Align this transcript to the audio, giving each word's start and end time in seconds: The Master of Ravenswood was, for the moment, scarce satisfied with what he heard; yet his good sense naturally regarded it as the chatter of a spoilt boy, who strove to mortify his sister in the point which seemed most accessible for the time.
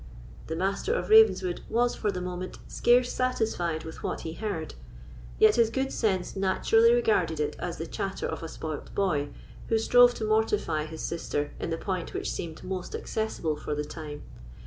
The 0.47 0.55
Master 0.55 0.95
of 0.95 1.11
Ravenswood 1.11 1.61
was, 1.69 1.93
for 1.93 2.11
the 2.11 2.21
moment, 2.21 2.57
scarce 2.67 3.13
satisfied 3.13 3.83
with 3.83 4.01
what 4.01 4.21
he 4.21 4.33
heard; 4.33 4.73
yet 5.37 5.57
his 5.57 5.69
good 5.69 5.91
sense 5.91 6.35
naturally 6.35 6.91
regarded 6.91 7.39
it 7.39 7.55
as 7.59 7.77
the 7.77 7.85
chatter 7.85 8.25
of 8.25 8.41
a 8.41 8.47
spoilt 8.47 8.95
boy, 8.95 9.29
who 9.67 9.77
strove 9.77 10.15
to 10.15 10.25
mortify 10.25 10.85
his 10.85 11.03
sister 11.03 11.51
in 11.59 11.69
the 11.69 11.77
point 11.77 12.15
which 12.15 12.31
seemed 12.31 12.63
most 12.63 12.95
accessible 12.95 13.55
for 13.55 13.75
the 13.75 13.85
time. 13.85 14.23